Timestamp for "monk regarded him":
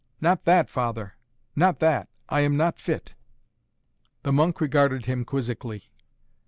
4.33-5.23